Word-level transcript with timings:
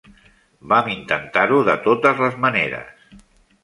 Vam 0.71 0.89
intentar-ho 0.93 1.61
de 1.69 1.79
totes 1.87 2.27
les 2.27 2.43
maneres. 2.47 3.19